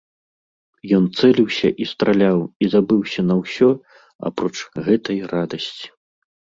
Ён 0.97 1.03
цэліўся 1.19 1.67
і 1.83 1.89
страляў 1.91 2.39
і 2.63 2.71
забыўся 2.77 3.21
на 3.29 3.35
ўсё, 3.43 3.69
апроч 4.33 4.53
гэтай 4.91 5.27
радасці. 5.37 5.87